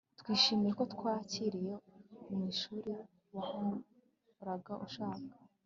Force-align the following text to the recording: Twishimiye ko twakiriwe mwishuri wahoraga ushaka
Twishimiye 0.19 0.71
ko 0.79 0.83
twakiriwe 0.93 1.73
mwishuri 2.31 2.91
wahoraga 3.35 4.73
ushaka 4.85 5.29